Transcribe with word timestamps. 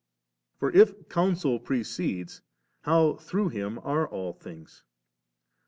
for 0.57 0.71
if 0.71 1.07
counsel 1.09 1.59
precedes, 1.59 2.41
how 2.85 3.17
through 3.17 3.49
Him 3.49 3.77
are 3.83 4.07
all 4.07 4.33
things? 4.33 4.81